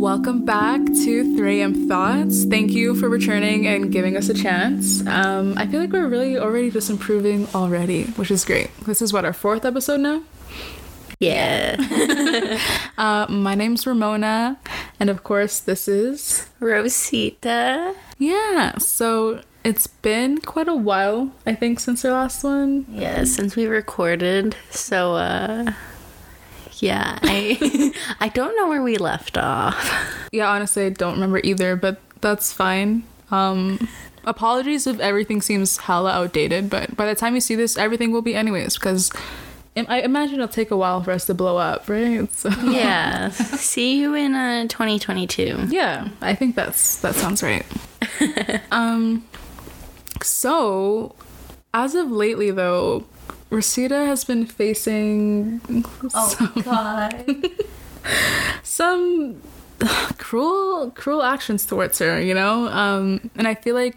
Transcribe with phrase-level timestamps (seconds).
[0.00, 2.44] Welcome back to 3am Thoughts.
[2.46, 5.06] Thank you for returning and giving us a chance.
[5.06, 8.74] Um, I feel like we're really already just improving already, which is great.
[8.86, 10.22] This is what, our fourth episode now?
[11.20, 11.76] Yeah.
[12.96, 14.58] Uh, my name's Ramona,
[14.98, 16.48] and of course, this is.
[16.60, 17.94] Rosita.
[18.18, 22.84] Yeah, so it's been quite a while, I think, since our last one.
[22.90, 24.54] Yeah, since we recorded.
[24.70, 25.72] So uh
[26.80, 29.76] yeah, I I don't know where we left off.
[30.32, 33.04] Yeah, honestly, I don't remember either, but that's fine.
[33.30, 33.88] Um,
[34.24, 38.22] apologies if everything seems hella outdated, but by the time you see this, everything will
[38.22, 39.10] be anyways, because
[39.76, 42.28] I imagine it'll take a while for us to blow up, right?
[42.36, 43.28] So, Yeah.
[43.30, 45.66] See you in uh 2022.
[45.70, 47.64] yeah, I think that's that sounds right.
[48.72, 49.24] um,
[50.22, 51.14] so
[51.72, 53.04] as of lately, though,
[53.50, 55.60] Rosita has been facing
[56.08, 57.36] some, god.
[58.62, 59.42] some
[60.18, 63.96] cruel cruel actions towards her you know um and i feel like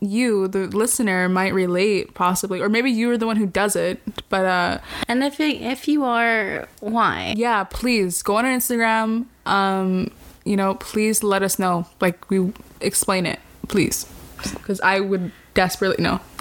[0.00, 4.00] you the listener might relate possibly or maybe you are the one who does it
[4.28, 7.34] but uh And if it, if you are why?
[7.36, 10.10] yeah please go on our instagram um
[10.44, 14.06] you know please let us know like we explain it please
[14.54, 16.20] because i would desperately know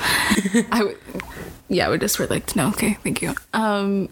[0.71, 0.97] i would
[1.73, 4.07] yeah i would desperately like to know okay thank you um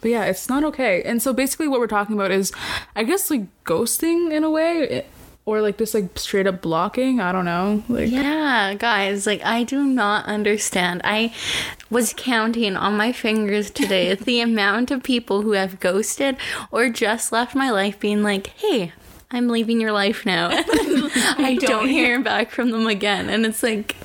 [0.00, 2.52] but yeah it's not okay and so basically what we're talking about is
[2.96, 5.04] i guess like ghosting in a way
[5.44, 9.64] or like just like straight up blocking i don't know like Yeah, guys, like I
[9.64, 11.00] do not understand.
[11.04, 11.34] I
[11.90, 16.36] was counting on my fingers today the amount of people who have ghosted
[16.70, 18.92] or just left my life being like, "Hey,
[19.32, 20.50] I'm leaving your life now."
[21.38, 23.28] I don't hear back from them again.
[23.28, 23.96] And it's like,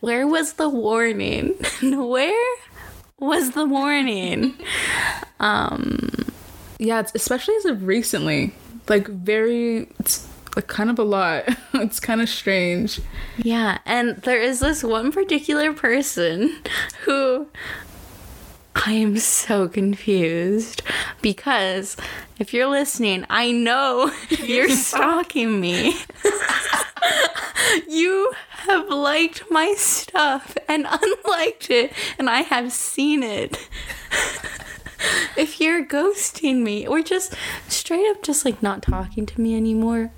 [0.00, 1.54] where was the warning?
[1.82, 2.56] where
[3.18, 4.54] was the warning?
[5.40, 6.10] Um,
[6.78, 8.52] yeah it's especially as of recently
[8.88, 13.00] like very it's like kind of a lot it's kind of strange
[13.38, 16.54] Yeah, and there is this one particular person
[17.04, 17.48] who
[18.74, 20.82] I am so confused
[21.22, 21.96] because
[22.38, 25.96] if you're listening, I know you're stalking me.
[27.88, 33.56] you have liked my stuff and unliked it, and I have seen it.
[35.36, 37.34] if you're ghosting me or just
[37.68, 40.10] straight up just like not talking to me anymore,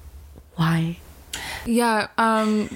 [0.55, 0.99] why?
[1.67, 2.71] Yeah, um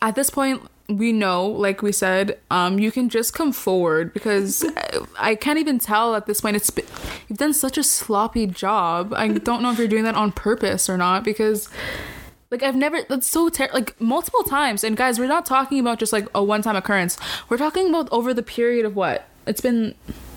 [0.00, 4.64] at this point we know, like we said, um you can just come forward because
[4.76, 6.84] I, I can't even tell at this point it's been,
[7.28, 9.12] you've done such a sloppy job.
[9.14, 11.68] I don't know if you're doing that on purpose or not because
[12.50, 15.98] like I've never that's so ter- like multiple times and guys, we're not talking about
[15.98, 17.18] just like a one-time occurrence.
[17.48, 19.26] We're talking about over the period of what?
[19.46, 19.94] It's been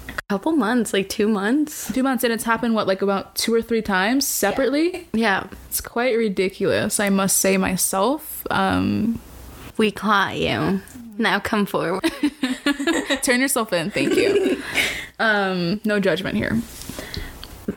[0.10, 1.94] a couple months, like two months.
[1.94, 5.08] two months and it's happened what like about two or three times separately.
[5.14, 8.46] Yeah, It's quite ridiculous, I must say myself.
[8.50, 9.22] Um
[9.80, 10.80] we caught you.
[11.18, 12.04] Now come forward.
[13.24, 14.62] turn yourself in thank you
[15.20, 16.56] um no judgment here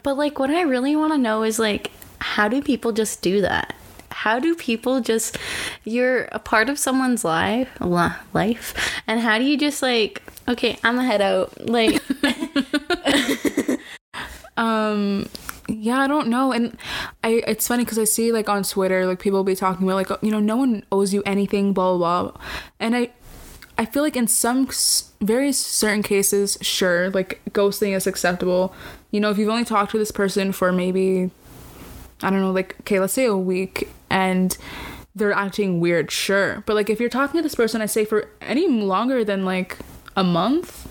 [0.03, 1.91] But like, what I really want to know is like,
[2.21, 3.75] how do people just do that?
[4.11, 5.37] How do people just?
[5.85, 8.75] You're a part of someone's life, life,
[9.07, 10.23] and how do you just like?
[10.49, 11.53] Okay, I'm gonna head out.
[11.69, 12.01] Like,
[14.57, 15.29] um
[15.83, 16.77] yeah i don't know and
[17.25, 20.11] i it's funny because i see like on twitter like people be talking about like
[20.11, 22.41] oh, you know no one owes you anything blah blah blah
[22.79, 23.11] and i
[23.79, 24.69] i feel like in some
[25.21, 28.75] very certain cases sure like ghosting is acceptable
[29.11, 31.31] you know if you've only talked to this person for maybe
[32.23, 34.57] I don't know, like, okay, let's say a week and
[35.15, 36.63] they're acting weird, sure.
[36.67, 39.79] But like, if you're talking to this person, I say for any longer than like
[40.17, 40.89] a month,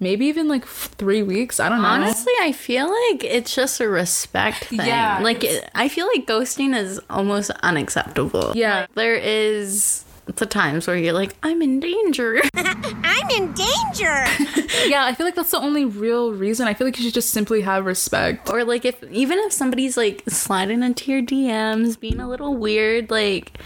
[0.00, 1.88] maybe even like three weeks, I don't know.
[1.88, 4.80] honestly, I feel like it's just a respect thing.
[4.80, 8.52] Yeah, like, it, I feel like ghosting is almost unacceptable.
[8.54, 8.80] Yeah.
[8.80, 12.40] Like, there is the times where you're like, I'm in danger.
[12.54, 14.24] I'm in danger.
[14.86, 16.66] yeah, I feel like that's the only real reason.
[16.66, 18.50] I feel like you should just simply have respect.
[18.50, 23.10] or like if even if somebody's like sliding into your DMs, being a little weird,
[23.10, 23.58] like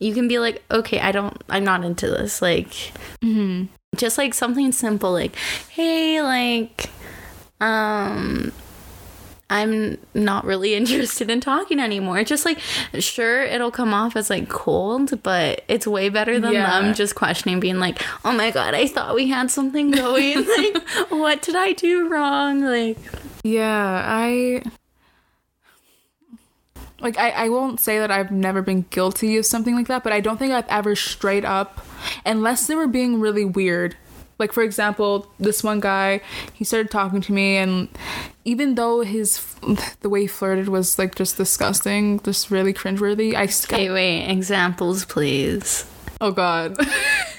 [0.00, 2.42] you can be like, okay, I don't, I'm not into this.
[2.42, 2.68] Like,
[3.22, 3.66] mm-hmm.
[3.98, 5.36] Just like something simple, like,
[5.70, 6.90] hey, like,
[7.60, 8.52] um.
[9.50, 12.22] I'm not really interested in talking anymore.
[12.22, 12.58] Just like,
[12.98, 16.80] sure, it'll come off as like cold, but it's way better than Yeah.
[16.82, 20.46] them just questioning, being like, oh my god, I thought we had something going.
[20.58, 22.60] like, what did I do wrong?
[22.60, 22.98] Like,
[23.42, 24.64] Yeah, I.
[27.00, 30.12] Like, I, I won't say that I've never been guilty of something like that, but
[30.12, 31.84] I don't think I've ever straight up,
[32.26, 33.96] unless they were being really weird.
[34.40, 36.20] Like, for example, this one guy,
[36.54, 37.88] he started talking to me, and
[38.44, 39.44] even though his
[40.00, 43.34] the way he flirted was like just disgusting, just really cringeworthy.
[43.34, 44.28] I s- Okay, wait.
[44.30, 45.84] Examples, please.
[46.20, 46.76] oh god,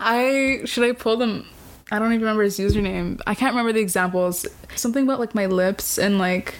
[0.00, 1.46] I should I pull them.
[1.92, 3.20] I don't even remember his username.
[3.26, 4.46] I can't remember the examples.
[4.76, 6.54] Something about like my lips and like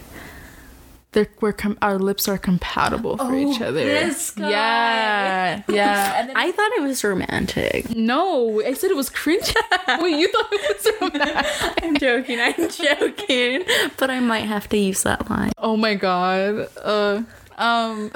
[1.41, 3.83] we're com- our lips are compatible for each other.
[3.85, 4.51] this guy.
[4.51, 6.15] Yeah, yeah.
[6.21, 7.95] And then- I thought it was romantic.
[7.97, 9.53] no, I said it was cringe.
[10.01, 11.75] Wait, you thought it was romantic?
[11.83, 12.39] I'm joking.
[12.41, 13.65] I'm joking.
[13.99, 15.53] But I might have to use that line.
[15.59, 16.69] Oh my god.
[16.83, 17.23] Uh
[17.59, 18.11] um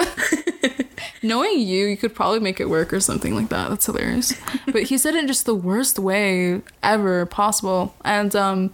[1.21, 3.69] knowing you, you could probably make it work or something like that.
[3.69, 4.33] That's hilarious.
[4.65, 7.93] But he said it in just the worst way ever possible.
[8.03, 8.73] And um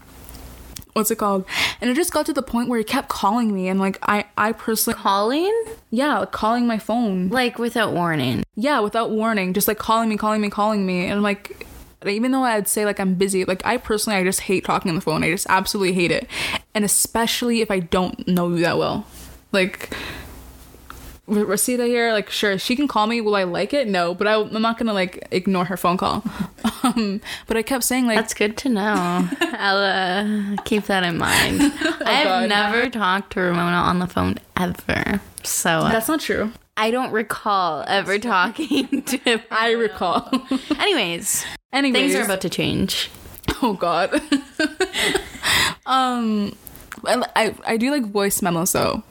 [0.93, 1.45] what's it called?
[1.79, 4.25] And it just got to the point where he kept calling me and like I
[4.37, 5.63] I personally Calling?
[5.89, 7.29] yeah, like calling my phone.
[7.29, 8.43] Like without warning.
[8.55, 11.05] Yeah, without warning, just like calling me, calling me, calling me.
[11.05, 11.67] And I'm like
[12.05, 14.95] even though I'd say like I'm busy, like I personally I just hate talking on
[14.95, 15.23] the phone.
[15.23, 16.27] I just absolutely hate it.
[16.73, 19.05] And especially if I don't know you that well.
[19.51, 19.95] Like
[21.31, 23.21] Rosita here, like sure, she can call me.
[23.21, 23.87] Will I like it?
[23.87, 26.23] No, but I, I'm not gonna like ignore her phone call.
[26.83, 29.29] Um, but I kept saying like, That's good to know.
[29.41, 31.61] I'll uh, keep that in mind.
[32.01, 32.49] I've God.
[32.49, 35.21] never talked to Ramona on the phone ever.
[35.43, 36.51] So uh, that's not true.
[36.77, 39.41] I don't recall ever talking to him.
[39.51, 40.27] I recall.
[40.79, 43.11] Anyways, Anyways, things are about to change.
[43.61, 44.15] oh god.
[45.85, 46.55] um,
[47.05, 49.03] I, I I do like voice memos though.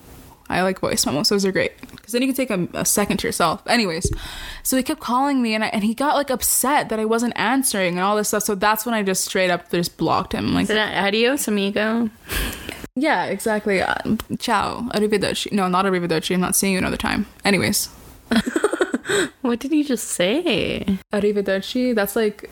[0.50, 1.28] I like voice memos.
[1.28, 3.62] Those are great because then you can take a, a second to yourself.
[3.66, 4.10] Anyways,
[4.62, 7.32] so he kept calling me and I, and he got like upset that I wasn't
[7.36, 8.42] answering and all this stuff.
[8.42, 10.52] So that's when I just straight up just blocked him.
[10.52, 12.10] Like, adios, amigo?
[12.96, 13.80] yeah, exactly.
[13.80, 13.94] Uh,
[14.38, 15.52] ciao, arrivederci.
[15.52, 16.34] No, not arrivederci.
[16.34, 17.26] I'm not seeing you another time.
[17.44, 17.88] Anyways,
[19.42, 20.98] What did you just say?
[21.12, 21.94] arrivederci.
[21.94, 22.48] That's like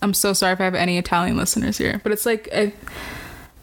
[0.00, 2.68] I'm so sorry if I have any Italian listeners here, but it's like uh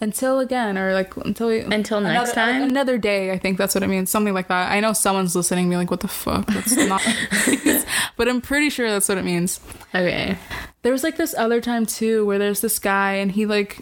[0.02, 2.62] until again or like until we, Until next another, time?
[2.64, 3.32] another day.
[3.32, 4.72] I think that's what it means, something like that.
[4.72, 7.02] I know someone's listening, me like, "What the fuck?" That's not,
[8.18, 9.60] but I'm pretty sure that's what it means.
[9.94, 10.38] Okay.
[10.82, 13.80] There was like this other time too where there's this guy and he like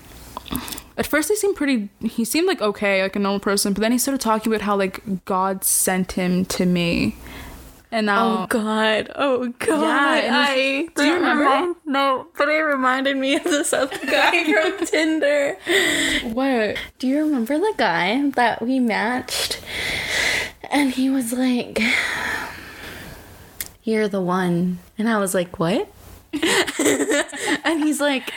[0.97, 3.91] at first he seemed pretty he seemed like okay, like a normal person, but then
[3.91, 7.15] he started talking about how like God sent him to me.
[7.93, 9.11] And now Oh God!
[9.13, 10.23] Oh God!
[10.23, 11.43] Yeah, I do you remember?
[11.43, 15.57] remind- no, but it reminded me of this other guy from Tinder.
[16.33, 16.77] what?
[16.97, 19.61] Do you remember the guy that we matched?
[20.71, 21.79] And he was like,
[23.83, 25.87] "You're the one," and I was like, "What?"
[26.33, 28.33] and he's like,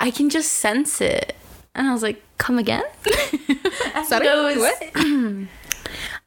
[0.00, 1.36] "I can just sense it,"
[1.76, 5.46] and I was like, "Come again?" Is that goes- what?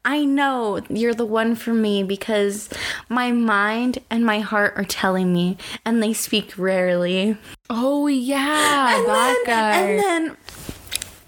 [0.04, 2.68] I know you're the one for me because
[3.08, 7.38] my mind and my heart are telling me, and they speak rarely.
[7.70, 9.80] Oh yeah, that guy.
[9.80, 10.36] And then,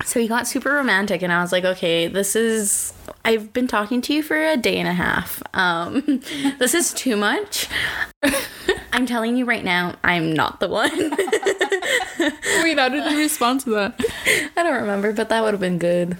[0.04, 2.92] so he got super romantic, and I was like, okay, this is.
[3.24, 5.42] I've been talking to you for a day and a half.
[5.54, 6.02] Um,
[6.58, 7.68] this is too much.
[8.92, 10.90] I'm telling you right now, I'm not the one.
[12.62, 14.00] Wait, how did you respond to that?
[14.56, 16.16] I don't remember, but that would have been good.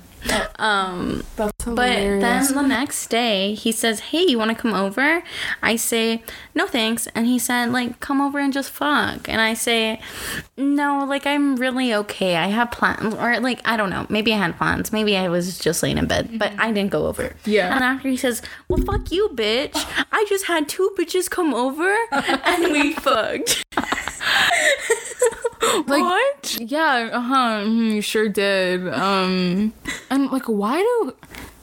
[0.58, 2.20] Um, But then
[2.55, 5.23] the next day, he says, Hey, you want to come over?
[5.62, 6.23] I say,
[6.55, 7.06] No thanks.
[7.14, 9.28] And he said, like, come over and just fuck.
[9.28, 10.00] And I say,
[10.56, 12.37] No, like, I'm really okay.
[12.37, 13.14] I have plans.
[13.14, 14.06] Or, like, I don't know.
[14.09, 14.92] Maybe I had plans.
[14.92, 17.35] Maybe I was just laying in bed, but I didn't go over.
[17.45, 17.75] Yeah.
[17.75, 19.76] And after he says, Well, fuck you, bitch.
[20.12, 23.64] I just had two bitches come over and we fucked.
[25.88, 26.25] Like, what?
[26.58, 27.64] Yeah, uh huh.
[27.66, 28.88] You sure did.
[28.88, 29.72] Um,
[30.10, 31.14] and like, why do,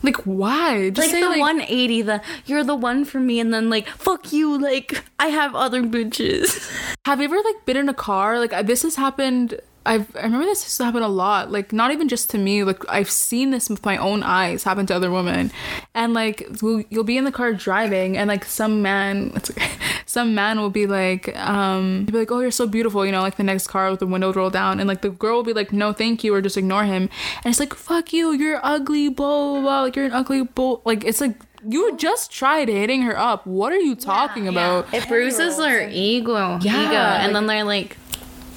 [0.01, 0.89] like, why?
[0.89, 3.87] Just Like say the like, 180, the you're the one for me, and then like
[3.87, 6.69] fuck you, like I have other bitches.
[7.05, 8.39] Have you ever like been in a car?
[8.39, 9.59] Like, this has happened.
[9.85, 11.51] I've I remember this has happened a lot.
[11.51, 12.63] Like, not even just to me.
[12.63, 15.51] Like, I've seen this with my own eyes happen to other women.
[15.93, 19.69] And like, we'll, you'll be in the car driving, and like some man, it's okay,
[20.13, 23.21] some man will be like, um, he'll be like, "Oh, you're so beautiful," you know,
[23.21, 25.53] like the next car with the window rolled down, and like the girl will be
[25.53, 27.03] like, "No, thank you," or just ignore him.
[27.43, 29.81] And it's like, "Fuck you, you're ugly," blah blah blah.
[29.81, 30.81] Like you're an ugly bull.
[30.85, 31.35] Like it's like.
[31.65, 33.47] You just tried hitting her up.
[33.47, 34.93] What are you talking about?
[34.93, 37.95] It bruises their ego, Yeah, ego, and like- then they're like,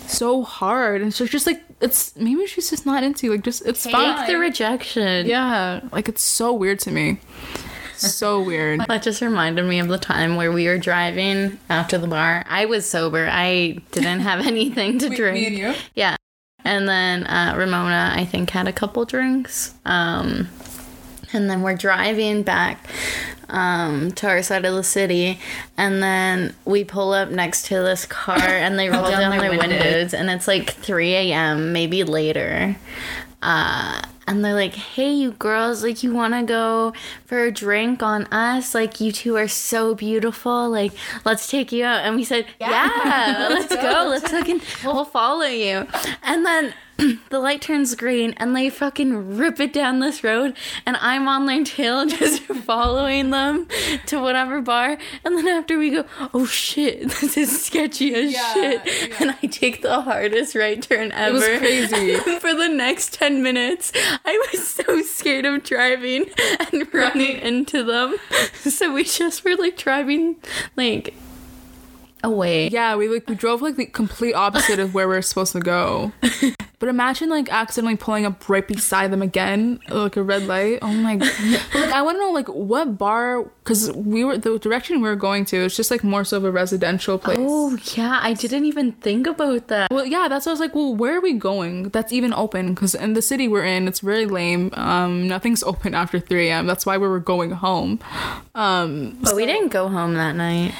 [0.08, 3.64] so hard and so just like it's maybe she's just not into you like just
[3.66, 5.26] it's take fine the rejection.
[5.26, 7.18] yeah like it's so weird to me
[7.96, 12.06] so weird That just reminded me of the time where we were driving after the
[12.06, 12.44] bar.
[12.48, 13.28] I was sober.
[13.30, 15.34] I didn't have anything to drink.
[15.34, 16.16] Me and you Yeah.
[16.64, 19.74] And then uh, Ramona, I think, had a couple drinks.
[19.84, 20.48] Um,
[21.32, 22.88] and then we're driving back
[23.48, 25.38] um, to our side of the city.
[25.76, 30.14] And then we pull up next to this car and they roll down, their windows.
[30.14, 32.76] And it's like 3 a.m., maybe later.
[33.46, 36.92] Uh, and they're like, "Hey, you girls, like, you want to go
[37.26, 38.74] for a drink on us?
[38.74, 40.68] Like, you two are so beautiful.
[40.68, 40.92] Like,
[41.24, 44.08] let's take you out." And we said, "Yeah, let's go.
[44.10, 45.86] Let's fucking, we'll follow you."
[46.24, 46.74] And then
[47.30, 51.46] the light turns green, and they fucking rip it down this road, and I'm on
[51.46, 53.68] their tail just following them
[54.06, 54.96] to whatever bar.
[55.24, 59.46] And then after we go, "Oh shit, this is sketchy as Yeah, shit," and I
[59.46, 61.36] take the hardest right turn ever.
[61.36, 62.16] It was crazy.
[62.40, 63.92] For the next 10 minutes,
[64.24, 66.26] I was so scared of driving
[66.72, 68.16] and running into them.
[68.58, 70.36] So we just were like driving
[70.76, 71.14] like
[72.22, 72.68] away.
[72.68, 75.60] Yeah, we like we drove like the complete opposite of where we are supposed to
[75.60, 76.12] go.
[76.78, 80.80] But imagine like accidentally pulling up right beside them again, like a red light.
[80.82, 81.32] Oh my god!
[81.72, 85.08] But, like I want to know like what bar because we were the direction we
[85.08, 85.64] were going to.
[85.64, 87.38] It's just like more so of a residential place.
[87.40, 89.90] Oh, yeah, I didn't even think about that.
[89.90, 90.74] Well, yeah, that's what I was like.
[90.74, 91.88] Well, where are we going?
[91.88, 94.70] That's even open because in the city we're in, it's very lame.
[94.74, 96.66] Um, nothing's open after three a.m.
[96.66, 98.00] That's why we were going home.
[98.54, 100.74] Um, But we didn't go home that night.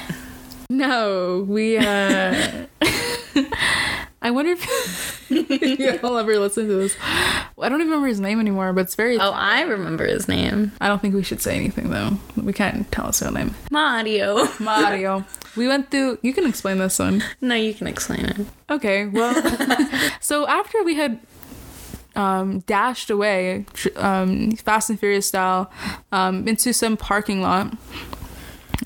[0.68, 1.78] no, we.
[1.78, 2.66] uh
[4.26, 5.30] I wonder if
[6.02, 6.96] you'll ever listen to this.
[7.00, 9.20] I don't even remember his name anymore, but it's very.
[9.20, 10.72] Oh, I remember his name.
[10.80, 12.18] I don't think we should say anything though.
[12.34, 13.54] We can't tell his real name.
[13.70, 14.48] Mario.
[14.58, 15.24] Mario.
[15.56, 16.18] we went through.
[16.22, 17.22] You can explain this one.
[17.40, 18.46] No, you can explain it.
[18.68, 19.32] Okay, well,
[20.20, 21.20] so after we had
[22.16, 23.64] um, dashed away,
[23.94, 25.70] um, Fast and Furious style,
[26.10, 27.72] um, into some parking lot,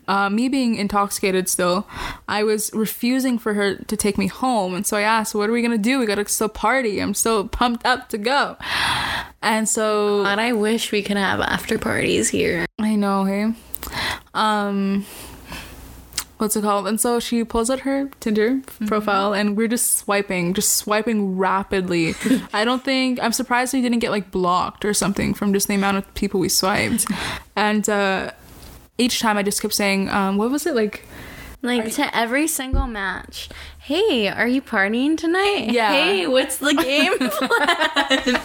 [0.08, 1.86] uh, me being intoxicated still,
[2.28, 4.74] I was refusing for her to take me home.
[4.74, 5.98] And so I asked, What are we going to do?
[5.98, 7.00] We got to still party.
[7.00, 8.56] I'm so pumped up to go.
[9.42, 12.66] And so God, I wish we could have after parties here.
[12.78, 13.52] I know, hey.
[14.34, 15.06] Um
[16.40, 16.86] what's it called?
[16.86, 22.14] And so she pulls out her Tinder profile and we're just swiping, just swiping rapidly.
[22.52, 25.74] I don't think I'm surprised we didn't get like blocked or something from just the
[25.74, 27.06] amount of people we swiped.
[27.56, 28.32] And uh
[29.00, 31.04] each time I just kept saying, um, what was it like?
[31.62, 33.48] Like to every single match.
[33.78, 35.70] Hey, are you partying tonight?
[35.72, 35.90] Yeah.
[35.90, 38.40] Hey, what's the game plan?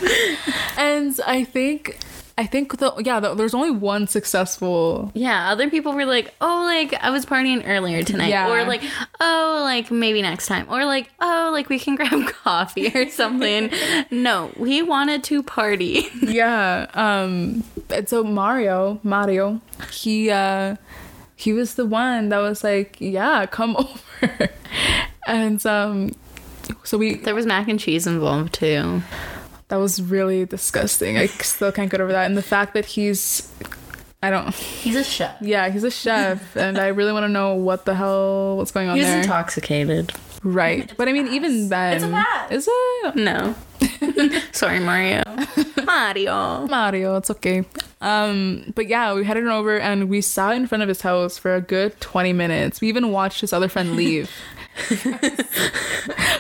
[0.78, 1.98] And I think
[2.38, 6.64] I think the yeah, the, there's only one successful yeah, other people were like, "Oh,
[6.66, 8.50] like I was partying earlier tonight," Yeah.
[8.52, 8.84] or like,
[9.22, 13.72] "Oh, like maybe next time," or like, "Oh, like we can grab coffee or something."
[14.12, 16.08] no, we wanted to party.
[16.22, 19.62] yeah um and so mario mario
[19.92, 20.76] he uh
[21.38, 24.50] he was the one that was like yeah come over
[25.28, 26.12] and um
[26.84, 29.02] so we there was mac and cheese involved too.
[29.70, 33.52] That was really disgusting i still can't get over that and the fact that he's
[34.24, 35.36] i don't He's a chef.
[35.42, 38.90] yeah he's a chef and i really want to know what the hell what's going
[38.90, 40.14] on He was there intoxicated.
[40.44, 42.52] right but i mean even then a pass.
[42.52, 43.56] is it No.
[44.52, 45.22] Sorry, Mario.
[45.86, 46.66] Mario.
[46.68, 47.66] Mario, it's okay.
[48.02, 51.54] Um, but yeah, we headed over and we sat in front of his house for
[51.56, 52.80] a good 20 minutes.
[52.82, 54.32] We even watched his other friend leave.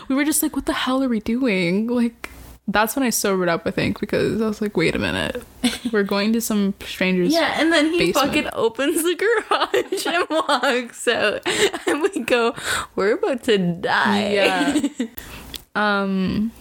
[0.08, 1.88] we were just like, what the hell are we doing?
[1.88, 2.29] Like,
[2.67, 5.43] that's when I sobered up, I think, because I was like, wait a minute.
[5.91, 7.31] We're going to some strangers.
[7.31, 8.27] Yeah, and then he Basement.
[8.27, 11.41] fucking opens the garage and walks out.
[11.88, 12.55] And we go,
[12.95, 14.31] we're about to die.
[14.34, 14.89] Yeah.
[15.75, 16.51] um,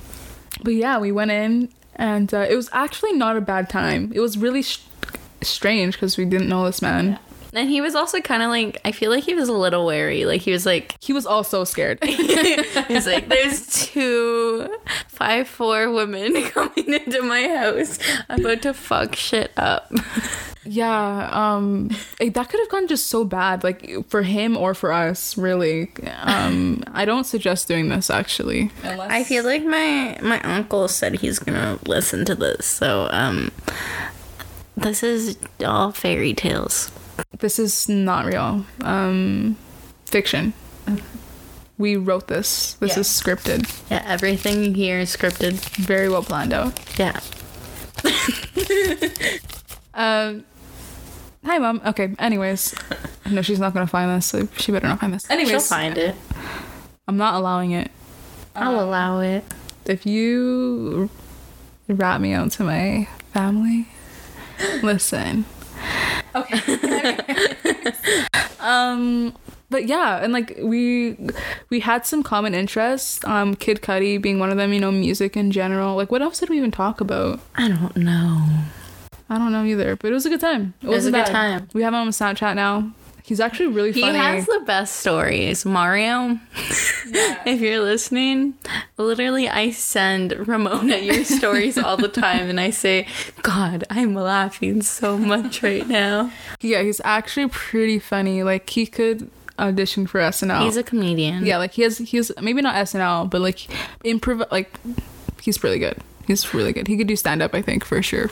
[0.63, 4.13] but yeah, we went in and uh, it was actually not a bad time.
[4.15, 4.83] It was really sh-
[5.43, 7.19] strange because we didn't know this man.
[7.55, 10.25] And he was also kind of like, I feel like he was a little wary.
[10.25, 12.03] Like, he was like, He was also scared.
[12.05, 14.69] he's like, there's two
[15.09, 19.93] five four women coming into my house about to fuck shit up.
[20.67, 24.93] Yeah, um it- that could have gone just so bad like for him or for
[24.93, 25.91] us, really.
[26.23, 28.71] Um I don't suggest doing this actually.
[28.83, 33.51] I feel like my my uncle said he's gonna listen to this, so um,
[34.75, 36.91] this is all fairy tales.
[37.39, 38.65] This is not real.
[38.83, 39.57] Um
[40.07, 40.53] fiction.
[41.77, 42.75] We wrote this.
[42.75, 43.01] This Yeah.
[43.01, 43.69] is scripted.
[43.91, 45.55] Yeah, everything you hear is scripted.
[45.77, 46.79] Very well planned out.
[46.99, 47.19] Yeah.
[49.95, 50.45] Um
[51.45, 51.81] Hi mom.
[51.85, 52.75] Okay, anyways.
[53.31, 55.29] No, she's not gonna find this, so she better not find this.
[55.31, 56.17] Anyways, She'll find it.
[57.07, 57.91] I'm not allowing it.
[58.57, 59.45] I'll allow it.
[59.85, 61.11] If you
[61.87, 63.89] rat me out to my family,
[64.83, 65.45] listen.
[66.35, 67.17] Okay.
[68.61, 69.35] um
[69.71, 71.17] but yeah, and like we
[71.71, 73.25] we had some common interests.
[73.25, 75.97] Um Kid Cudi being one of them, you know, music in general.
[75.97, 77.41] Like what else did we even talk about?
[77.57, 78.47] I don't know.
[79.29, 80.75] I don't know either, but it was a good time.
[80.83, 81.69] It, was a wasn't good time.
[81.73, 82.93] We have him on Snapchat now.
[83.27, 84.13] He's actually really funny.
[84.13, 85.65] He has the best stories.
[85.65, 86.39] Mario,
[87.47, 88.53] if you're listening,
[88.99, 93.07] literally, I send Ramona your stories all the time, and I say,
[93.41, 96.33] God, I'm laughing so much right now.
[96.61, 98.43] yeah, he's actually pretty funny.
[98.43, 100.63] Like he could audition for SNL.
[100.65, 101.47] He's a comedian.
[101.47, 103.57] yeah, like he has he's maybe not SNL, but like
[104.05, 104.79] improv like
[105.41, 105.97] he's really good.
[106.27, 106.89] He's really good.
[106.89, 108.31] He could do stand up, I think, for sure.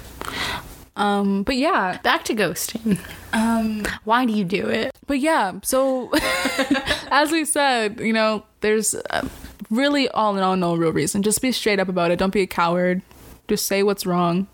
[0.96, 2.98] Um, but yeah, Back to ghosting.
[3.32, 4.92] um, Why do you do it?
[5.06, 5.52] but yeah.
[5.62, 6.10] So
[7.10, 9.26] as we said, you know, there's uh,
[9.70, 11.22] really all in all no real reason.
[11.22, 12.18] Just be straight up about it.
[12.18, 13.00] Don't be a coward.
[13.48, 14.46] Just say what's wrong,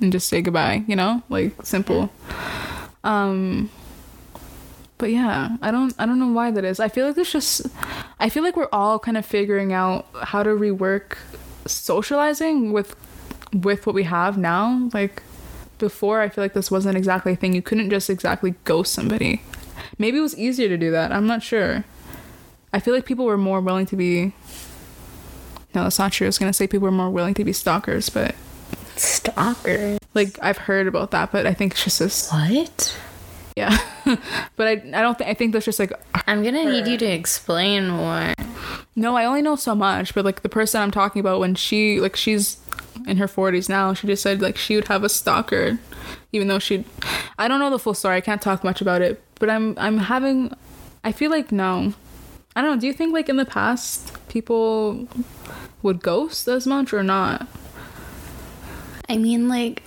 [0.00, 0.84] and just say goodbye.
[0.86, 2.10] You know, like simple.
[3.02, 3.70] Um.
[4.98, 6.78] But yeah, I don't I don't know why that is.
[6.80, 7.66] I feel like it's just
[8.20, 11.16] I feel like we're all kind of figuring out how to rework
[11.66, 12.94] socializing with
[13.52, 14.88] with what we have now.
[14.94, 15.22] Like
[15.82, 17.52] before I feel like this wasn't exactly a thing.
[17.52, 19.42] You couldn't just exactly ghost somebody.
[19.98, 21.12] Maybe it was easier to do that.
[21.12, 21.84] I'm not sure.
[22.72, 24.32] I feel like people were more willing to be
[25.74, 26.26] No, that's not true.
[26.26, 28.34] I was gonna say people were more willing to be stalkers, but
[28.96, 29.98] stalkers.
[30.14, 32.96] like I've heard about that, but I think it's just this What?
[33.56, 33.76] yeah.
[34.56, 35.92] but I I don't think I think that's just like
[36.26, 38.34] I'm gonna need you to explain more.
[38.94, 41.98] No, I only know so much, but like the person I'm talking about when she
[42.00, 42.56] like she's
[43.06, 45.78] in her 40s now, she just said like she would have a stalker
[46.32, 46.84] even though she
[47.38, 48.16] I don't know the full story.
[48.16, 50.54] I can't talk much about it, but I'm I'm having
[51.04, 51.94] I feel like no.
[52.54, 55.08] I don't know, do you think like in the past people
[55.82, 57.46] would ghost as much or not?
[59.08, 59.82] I mean, like,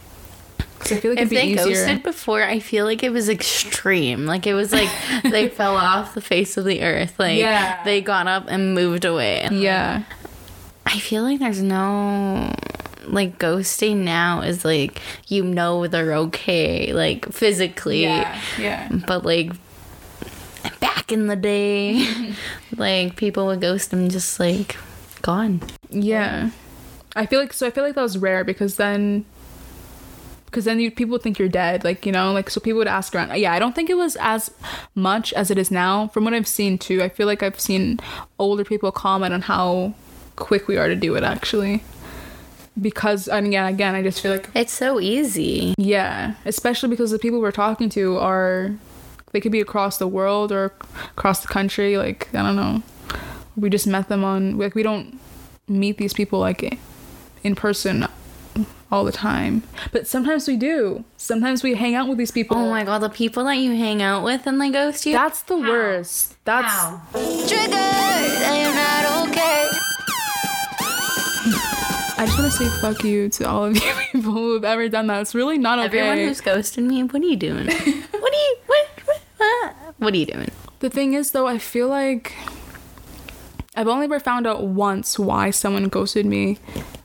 [0.82, 1.66] I feel like if they easier.
[1.66, 4.26] ghosted before, I feel like it was extreme.
[4.26, 4.90] Like, it was like
[5.24, 7.18] they fell off the face of the earth.
[7.18, 7.84] Like, Yeah.
[7.84, 9.40] they got up and moved away.
[9.42, 10.04] And yeah.
[10.86, 12.54] I feel like there's no.
[13.08, 18.04] Like, ghosting now is like, you know, they're okay, like, physically.
[18.04, 18.40] Yeah.
[18.60, 18.90] yeah.
[19.08, 19.54] But, like,
[20.80, 22.34] back in the day,
[22.78, 24.76] like, people would ghost them just, like,
[25.22, 25.62] gone.
[25.90, 26.52] Yeah.
[27.16, 29.26] I feel like so I feel like that was rare because then
[30.46, 32.88] because then you people would think you're dead like you know like so people would
[32.88, 34.50] ask around yeah i don't think it was as
[34.94, 38.00] much as it is now from what i've seen too i feel like i've seen
[38.40, 39.94] older people comment on how
[40.38, 41.84] quick we are to do it actually
[42.82, 45.74] because and yeah again i just feel like It's so easy.
[45.78, 48.76] yeah especially because the people we're talking to are
[49.32, 50.74] they could be across the world or
[51.18, 52.82] across the country like i don't know.
[53.58, 55.18] We just met them on like we don't
[55.70, 56.78] meet these people like
[57.44, 58.06] in person
[58.92, 59.64] all the time.
[59.94, 61.04] But sometimes we do.
[61.18, 62.58] Sometimes we hang out with these people.
[62.58, 65.14] Oh my god, the people that you hang out with and they ghost you?
[65.14, 66.36] that's the worst.
[66.46, 66.74] That's
[67.50, 67.72] Triggered,
[72.26, 74.90] i just want to say fuck you to all of you people who have ever
[74.90, 77.68] done that it's really not okay Everyone who's ghosted me, what are you doing?
[77.68, 80.50] what are you what what, what what are you doing?
[80.80, 82.34] The thing is, though, I feel like
[83.76, 86.58] I've only ever found out once why someone ghosted me,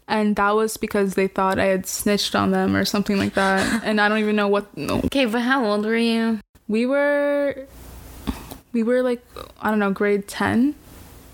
[0.09, 3.83] and that was because they thought I had snitched on them or something like that.
[3.85, 4.75] And I don't even know what.
[4.77, 6.41] No, Okay, but how old were you?
[6.67, 7.67] we were,
[8.73, 9.23] we were like
[9.61, 10.75] I don't know, grade ten.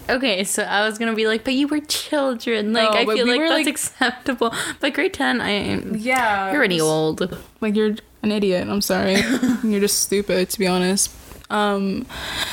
[0.09, 2.73] Okay, so I was gonna be like, but you were children.
[2.73, 4.55] Like No, I feel we like that's like- acceptable.
[4.81, 5.97] But grade ten, I am.
[5.97, 7.37] Yeah, you're already old.
[7.61, 9.19] like you're an idiot i'm sorry
[9.63, 11.13] you're just stupid to be honest
[11.49, 12.05] um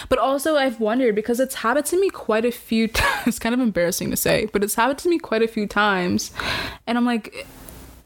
[0.08, 3.56] but also i've wondered because it's happened to me quite a few times it's kind
[3.56, 6.32] of embarrassing to say but it's happened to me quite a few times
[6.86, 7.48] and i'm like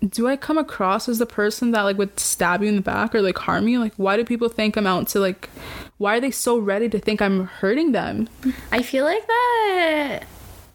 [0.07, 3.15] do i come across as the person that like would stab you in the back
[3.15, 3.79] or like harm you?
[3.79, 5.49] Like why do people think i'm out to like
[5.97, 8.29] why are they so ready to think i'm hurting them?
[8.71, 10.23] I feel like that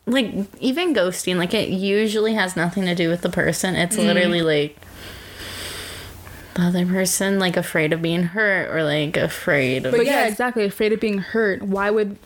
[0.07, 3.77] like even ghosting, like it usually has nothing to do with the person.
[3.77, 4.07] It's mm-hmm.
[4.07, 4.77] literally like
[6.55, 10.65] the other person like afraid of being hurt or like afraid of but yeah exactly
[10.65, 11.63] afraid of being hurt.
[11.63, 12.17] Why would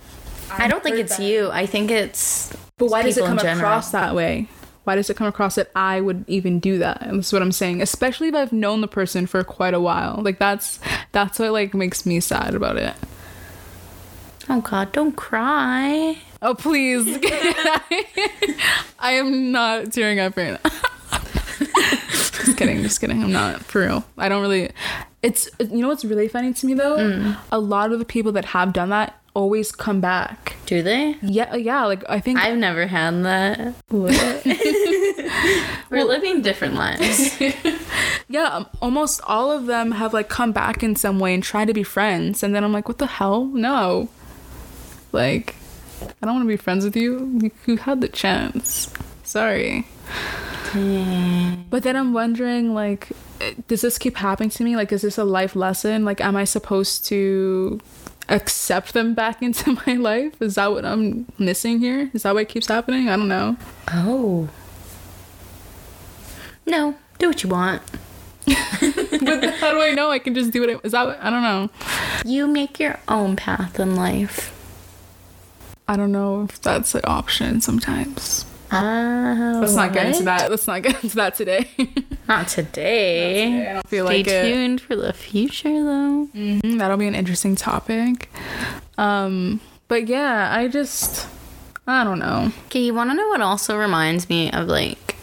[0.51, 1.51] I don't think it's you.
[1.51, 4.49] I think it's But why does it come across that way?
[4.87, 7.03] Why does it come across that I would even do that?
[7.03, 7.83] And that's what I'm saying.
[7.83, 10.22] Especially if I've known the person for quite a while.
[10.22, 10.79] Like that's
[11.11, 12.94] that's what like makes me sad about it.
[14.49, 16.16] Oh god, don't cry.
[16.40, 17.05] Oh please.
[19.01, 20.70] I am not tearing up right now.
[22.38, 23.25] just kidding, just kidding.
[23.25, 24.05] I'm not for real.
[24.16, 24.70] I don't really
[25.20, 26.96] it's you know what's really funny to me though?
[26.96, 27.37] Mm.
[27.51, 30.57] A lot of the people that have done that always come back.
[30.64, 31.16] Do they?
[31.20, 33.75] Yeah, yeah, like I think I've never had that.
[33.90, 34.42] What?
[35.90, 37.38] We're living different lives.
[38.29, 41.66] Yeah, um, almost all of them have like come back in some way and tried
[41.66, 43.44] to be friends, and then I'm like, what the hell?
[43.44, 44.09] No,
[45.12, 45.55] like,
[46.03, 47.53] I don't want to be friends with you.
[47.66, 48.92] You, had the chance.
[49.22, 49.87] Sorry.
[50.75, 53.12] But then I'm wondering, like,
[53.68, 54.75] does this keep happening to me?
[54.75, 56.05] Like, is this a life lesson?
[56.05, 57.81] Like, am I supposed to
[58.29, 60.41] accept them back into my life?
[60.41, 62.11] Is that what I'm missing here?
[62.15, 63.09] Is that why it keeps happening?
[63.09, 63.57] I don't know.
[63.93, 64.49] Oh.
[66.67, 67.83] No, do what you want.
[68.47, 70.11] but how do I know?
[70.11, 70.81] I can just do it.
[70.85, 71.07] Is that?
[71.07, 71.71] what- I don't know.
[72.25, 74.53] You make your own path in life.
[75.89, 78.45] I don't know if that's an option sometimes.
[78.73, 80.51] Oh, Let's not get into that.
[80.51, 81.69] Let's not get into that today.
[82.29, 83.69] Not today.
[83.71, 84.43] I don't feel Stay like it.
[84.53, 86.29] tuned for the future, though.
[86.35, 88.31] Mhm, That'll be an interesting topic.
[88.99, 91.27] Um, but yeah, I just,
[91.87, 92.53] I don't know.
[92.67, 95.17] Okay, you want to know what also reminds me of like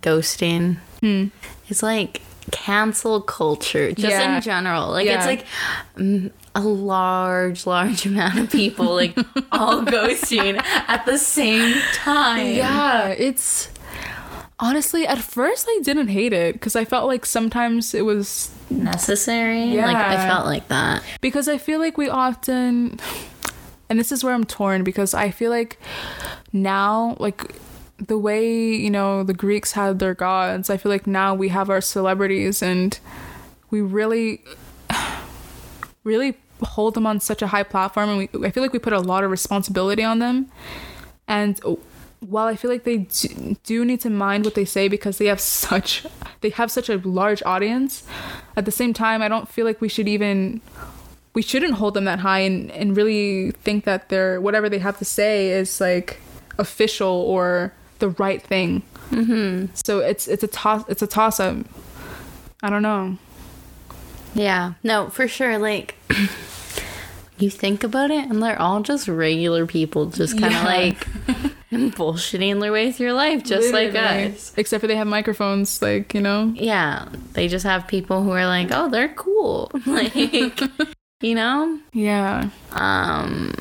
[0.00, 0.78] ghosting?
[1.00, 1.26] Hmm.
[1.68, 4.36] It's like cancel culture, just Yeah.
[4.36, 4.90] in general.
[4.90, 5.16] Like Yeah.
[5.18, 5.44] it's like
[5.96, 9.16] mm, a large, large amount of people like
[9.52, 12.46] all ghosting at the same time.
[12.54, 13.68] Yeah, it's
[14.58, 19.76] honestly at first I didn't hate it because I felt like sometimes it was necessary.
[19.76, 21.02] Like I felt like that.
[21.20, 22.98] because I feel like we often
[23.88, 25.78] and this is where I'm torn because I feel like
[26.52, 27.54] now like
[27.98, 31.70] the way, you know, the Greeks had their gods, I feel like now we have
[31.70, 32.98] our celebrities and
[33.70, 34.42] we really
[36.04, 38.92] really hold them on such a high platform and we I feel like we put
[38.94, 40.50] a lot of responsibility on them.
[41.28, 41.60] And
[42.20, 45.26] while I feel like they do, do need to mind what they say because they
[45.26, 46.04] have such
[46.40, 48.04] they have such a large audience,
[48.56, 50.60] at the same time I don't feel like we should even
[51.34, 54.98] we shouldn't hold them that high and, and really think that they're whatever they have
[54.98, 56.18] to say is like
[56.58, 58.82] official or the right thing.
[59.10, 59.66] Mm-hmm.
[59.74, 61.56] So it's it's a toss it's a toss up.
[62.62, 63.18] I don't know.
[64.34, 64.74] Yeah.
[64.82, 65.58] No, for sure.
[65.58, 65.94] Like
[67.38, 70.64] you think about it and they're all just regular people just kind of Yeah.
[70.64, 71.06] like
[71.72, 74.52] bullshitting their way through life just like us.
[74.56, 76.52] Except for they have microphones, like you know.
[76.54, 80.14] Yeah, they just have people who are like, "Oh, they're cool." Like,
[81.20, 81.80] you know?
[81.92, 82.50] Yeah.
[82.72, 83.54] Um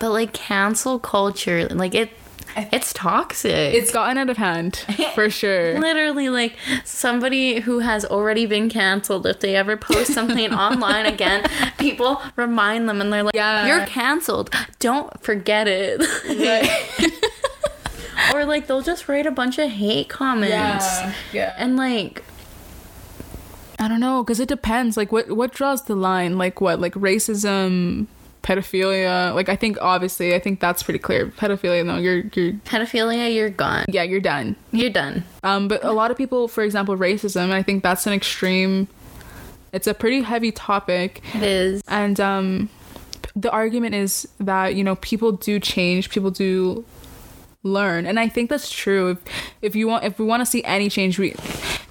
[0.00, 2.10] but like cancel culture, like it
[2.56, 3.74] it's toxic.
[3.74, 4.76] It's gotten out of hand
[5.14, 5.78] for sure.
[5.78, 11.44] literally like somebody who has already been canceled if they ever post something online again
[11.78, 13.66] people remind them and they're like Yeah.
[13.66, 16.00] you're canceled don't forget it
[18.34, 20.86] or like they'll just write a bunch of hate comments
[21.32, 21.54] Yeah.
[21.58, 22.24] and like
[23.80, 24.96] I don't know, because it depends.
[24.96, 26.36] Like, what what draws the line?
[26.36, 26.80] Like, what?
[26.80, 28.08] Like racism,
[28.42, 29.34] pedophilia.
[29.34, 31.26] Like, I think obviously, I think that's pretty clear.
[31.26, 34.56] Pedophilia, no, you're you're pedophilia you're gone yeah, you're done.
[34.72, 37.50] you're done Um, but a lot of people, for example, racism.
[37.50, 38.88] I think that's an extreme.
[39.72, 42.70] It's a pretty heavy topic, it is and um,
[43.36, 46.84] the argument is that you know people do change, people do
[47.62, 49.10] learn, and I think that's true.
[49.10, 49.18] If
[49.62, 51.34] if you want, if we want to see any change, we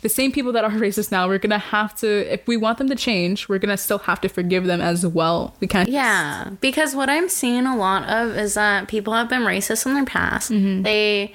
[0.01, 2.08] the same people that are racist now, we're gonna have to.
[2.34, 5.56] If we want them to change, we're gonna still have to forgive them as well.
[5.60, 5.89] We can't.
[5.89, 9.93] Yeah, because what I'm seeing a lot of is that people have been racist in
[9.93, 10.51] their past.
[10.51, 10.84] Mm-hmm.
[10.84, 11.34] They,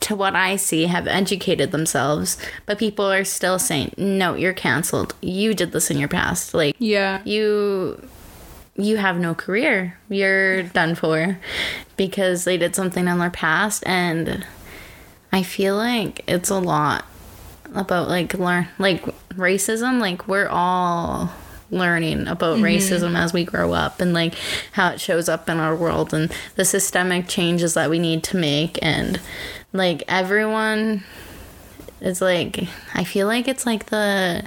[0.00, 5.14] to what I see, have educated themselves, but people are still saying, "No, you're canceled.
[5.20, 6.54] You did this in your past.
[6.54, 7.20] Like Yeah.
[7.24, 8.00] you,
[8.76, 9.98] you have no career.
[10.08, 11.38] You're done for
[11.96, 14.46] because they did something in their past." And
[15.32, 17.06] I feel like it's a lot
[17.74, 20.00] about like learn like racism.
[20.00, 21.32] Like we're all
[21.72, 22.64] learning about mm-hmm.
[22.64, 24.34] racism as we grow up and like
[24.72, 28.36] how it shows up in our world and the systemic changes that we need to
[28.36, 29.18] make and
[29.72, 31.02] like everyone
[32.02, 34.44] is like I feel like it's like the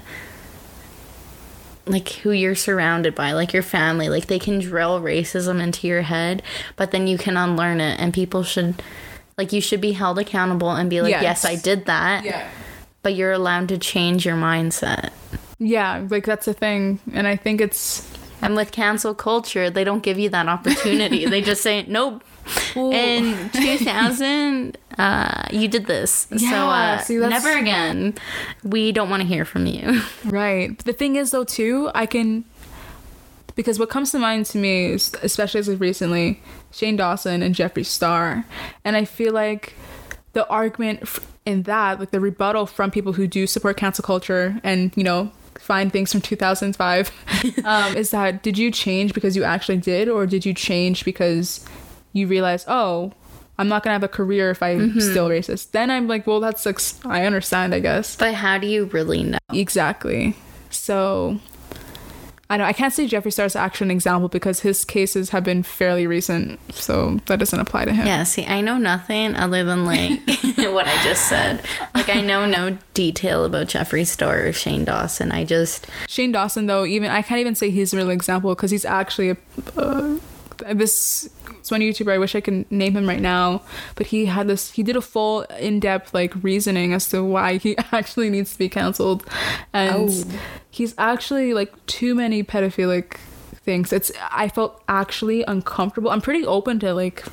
[1.87, 6.01] like who you're surrounded by, like your family, like they can drill racism into your
[6.01, 6.41] head,
[6.75, 8.81] but then you can unlearn it and people should
[9.37, 11.23] like you should be held accountable and be like, Yes.
[11.23, 12.47] "Yes, I did that." Yeah.
[13.03, 15.11] But you're allowed to change your mindset.
[15.59, 16.05] Yeah.
[16.09, 18.09] Like that's the thing, and I think it's.
[18.41, 21.25] And with cancel culture, they don't give you that opportunity.
[21.29, 22.23] they just say, "Nope."
[22.75, 26.27] In 2000, uh, you did this.
[26.37, 28.15] so uh, see, never again.
[28.63, 30.01] We don't want to hear from you.
[30.25, 30.75] Right.
[30.75, 32.45] But the thing is, though, too, I can.
[33.55, 37.85] Because what comes to mind to me, especially as of recently, Shane Dawson and Jeffree
[37.85, 38.45] Star.
[38.83, 39.73] And I feel like
[40.33, 41.07] the argument
[41.45, 45.31] in that, like the rebuttal from people who do support cancel culture and, you know,
[45.57, 47.11] find things from 2005,
[47.65, 51.65] um, is that did you change because you actually did, or did you change because
[52.11, 53.13] you realized, oh,
[53.57, 55.71] I'm not gonna have a career if I'm still racist?
[55.71, 58.15] Then I'm like, well, that's like, s- I understand, I guess.
[58.15, 59.37] but how do you really know?
[59.53, 60.35] Exactly.
[60.69, 61.39] So
[62.49, 65.63] I know I can't say Jeffree Star's actually an example because his cases have been
[65.63, 68.05] fairly recent, so that doesn't apply to him.
[68.05, 70.19] Yeah, see, I know nothing other than like
[70.57, 71.63] what I just said.
[71.95, 75.31] Like, I know no detail about Jeffree Star or Shane Dawson.
[75.31, 78.69] I just, Shane Dawson, though, even I can't even say he's a real example because
[78.69, 79.37] he's actually a
[79.77, 80.17] uh,
[80.73, 81.27] this.
[81.59, 82.11] It's one YouTuber.
[82.11, 83.61] I wish I could name him right now,
[83.95, 84.71] but he had this.
[84.71, 88.69] He did a full, in-depth like reasoning as to why he actually needs to be
[88.69, 89.25] canceled,
[89.73, 90.23] and Oh.
[90.69, 93.17] he's actually like too many pedophilic
[93.63, 93.91] things.
[93.91, 94.11] It's.
[94.31, 96.11] I felt actually uncomfortable.
[96.11, 97.23] I'm pretty open to like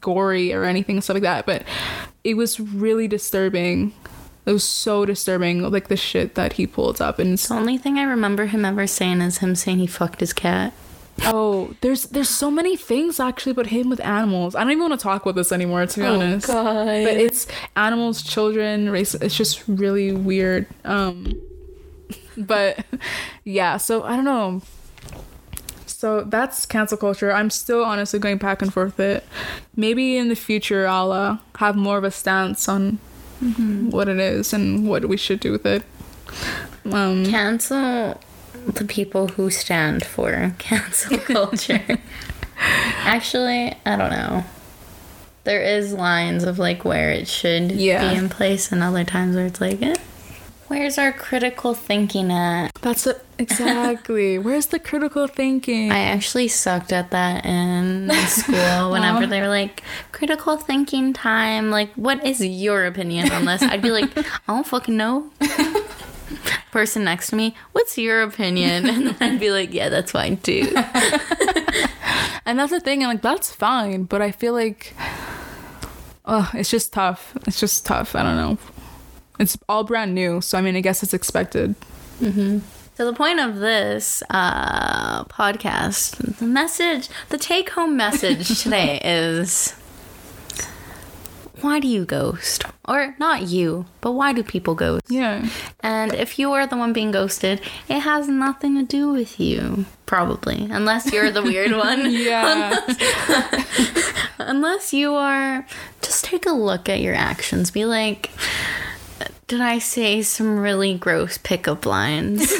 [0.00, 1.62] gory or anything stuff like that, but
[2.24, 3.92] it was really disturbing.
[4.44, 7.98] It was so disturbing, like the shit that he pulled up, and the only thing
[7.98, 10.72] I remember him ever saying is him saying he fucked his cat.
[11.22, 14.54] Oh, there's there's so many things actually about him with animals.
[14.54, 16.46] I don't even want to talk about this anymore, to be honest.
[16.46, 16.84] God.
[16.84, 19.14] But it's animals, children, race.
[19.14, 20.66] It's just really weird.
[20.84, 21.40] Um,
[22.36, 22.84] but
[23.44, 24.62] yeah, so I don't know.
[25.86, 27.32] So that's cancel culture.
[27.32, 29.24] I'm still honestly going back and forth with it.
[29.74, 32.98] Maybe in the future I'll uh, have more of a stance on
[33.90, 35.82] what it is and what we should do with it.
[36.84, 38.20] Um, Cancel
[38.74, 41.98] the people who stand for cancel culture.
[42.58, 44.44] Actually, I don't know.
[45.44, 48.10] There is lines of like where it should Yeah.
[48.10, 49.94] be in place, and other times where it's like, eh,
[50.66, 52.70] where's our critical thinking at?
[52.80, 53.22] That's it.
[53.38, 54.38] Exactly.
[54.46, 55.92] Where's the critical thinking?
[55.92, 59.26] I actually sucked at that in school whenever Wow.
[59.26, 61.70] they were like, critical thinking time.
[61.70, 63.60] Like, what is your opinion on this?
[63.60, 65.30] I'd be like, I don't fucking know.
[66.72, 68.86] Person next to me, what's your opinion?
[68.96, 70.72] And then I'd be like, yeah, that's fine too.
[72.46, 74.94] and that's the thing, I'm like that's fine, but I feel like,
[76.24, 77.36] oh, it's just tough.
[77.46, 78.14] It's just tough.
[78.14, 78.58] I don't know.
[79.38, 81.74] It's all brand new, so I mean, I guess it's expected.
[82.96, 89.74] So the point of this uh, podcast, the message, the take-home message today is:
[91.62, 92.64] Why do you ghost?
[92.86, 95.04] Or not you, but why do people ghost?
[95.08, 95.48] Yeah.
[95.80, 99.86] And if you are the one being ghosted, it has nothing to do with you,
[100.04, 102.12] probably, unless you're the weird one.
[102.12, 102.76] Yeah.
[104.38, 105.66] Unless you are,
[106.02, 107.70] just take a look at your actions.
[107.70, 108.30] Be like,
[109.48, 112.52] did I say some really gross pickup lines?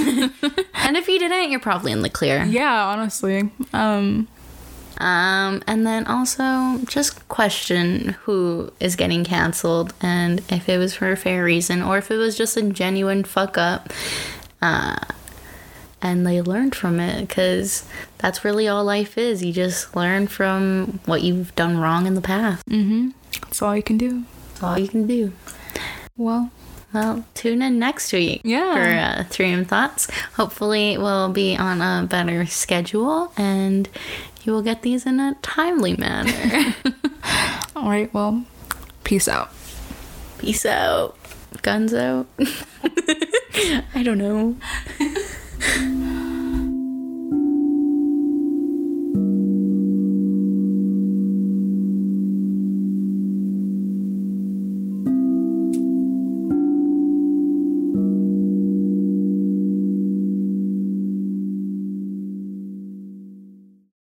[0.74, 2.44] and if you didn't, you're probably in the clear.
[2.44, 2.86] yeah.
[2.86, 3.50] Honestly.
[3.72, 4.26] Um.
[4.98, 11.10] Um, and then also just question who is getting canceled and if it was for
[11.12, 13.92] a fair reason or if it was just a genuine fuck up.
[14.62, 14.96] Uh,
[16.02, 17.84] and they learned from it because
[18.18, 19.42] that's really all life is.
[19.44, 22.62] You just learn from what you've done wrong in the past.
[22.66, 24.24] That's all you can do.
[24.50, 25.32] That's all you can do.
[26.16, 26.50] Well.
[26.94, 28.72] Well, tune in next week Yeah.
[28.72, 30.08] for uh, Three M Thoughts.
[30.34, 33.86] Hopefully, we'll be on a better schedule and
[34.46, 36.74] you will get these in a timely manner.
[37.76, 38.12] All right.
[38.14, 38.44] Well.
[39.04, 39.50] Peace out.
[40.38, 41.16] Peace out.
[41.62, 42.26] Guns out.
[43.94, 44.56] I don't know.